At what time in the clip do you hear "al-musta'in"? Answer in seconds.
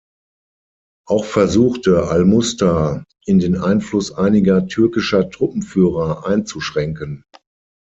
2.07-3.37